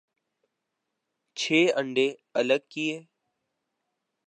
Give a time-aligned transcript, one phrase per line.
[1.37, 2.07] چھ انڈے
[2.39, 2.95] الگ کئے۔